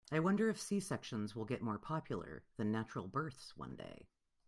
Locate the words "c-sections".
0.59-1.35